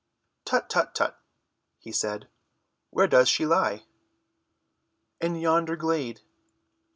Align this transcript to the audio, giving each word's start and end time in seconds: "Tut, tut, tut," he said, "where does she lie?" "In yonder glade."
"Tut, 0.45 0.67
tut, 0.67 0.95
tut," 0.95 1.15
he 1.77 1.91
said, 1.91 2.27
"where 2.89 3.05
does 3.05 3.29
she 3.29 3.45
lie?" 3.45 3.85
"In 5.19 5.35
yonder 5.35 5.75
glade." 5.75 6.21